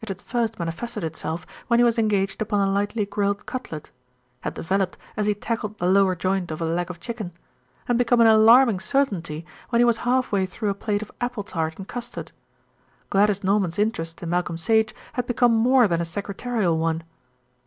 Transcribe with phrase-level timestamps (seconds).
[0.00, 3.90] It had first manifested itself when he was engaged upon a lightly grilled cutlet;
[4.40, 7.30] had developed as he tackled the lower joint of a leg of chicken;
[7.86, 11.42] and become an alarming certainty when he was half way through a plate of apple
[11.42, 12.32] tart and custard.
[13.10, 17.02] Gladys Norman's interest in Malcolm Sage had become more than a secretarial one.